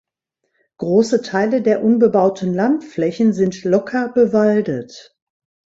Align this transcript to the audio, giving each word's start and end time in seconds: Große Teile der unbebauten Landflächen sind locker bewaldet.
Große 0.79 1.21
Teile 1.21 1.61
der 1.61 1.83
unbebauten 1.83 2.55
Landflächen 2.55 3.33
sind 3.33 3.63
locker 3.65 4.09
bewaldet. 4.09 5.15